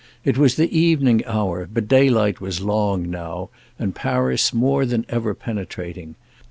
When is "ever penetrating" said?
5.09-6.15